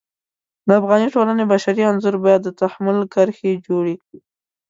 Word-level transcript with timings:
د 0.67 0.69
افغاني 0.79 1.07
ټولنې 1.15 1.43
بشري 1.51 1.81
انځور 1.89 2.15
باید 2.25 2.41
د 2.43 2.49
تحمل 2.61 2.97
کرښې 3.13 3.53
جوړې 3.67 3.95
کړي. 4.03 4.19